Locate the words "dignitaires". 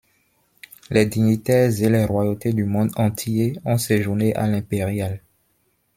1.05-1.79